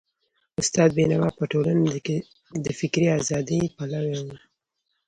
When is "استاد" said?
0.61-0.89